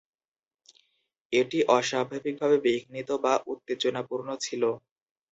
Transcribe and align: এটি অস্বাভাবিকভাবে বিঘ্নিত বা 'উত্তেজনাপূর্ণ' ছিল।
এটি 1.33 1.57
অস্বাভাবিকভাবে 1.71 2.57
বিঘ্নিত 2.65 3.09
বা 3.23 3.33
'উত্তেজনাপূর্ণ' 3.41 4.41
ছিল। 4.41 4.63